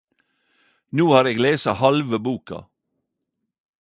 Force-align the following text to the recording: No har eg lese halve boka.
No 1.01 1.05
har 1.11 1.29
eg 1.33 1.37
lese 1.45 1.75
halve 1.81 2.17
boka. 2.29 2.59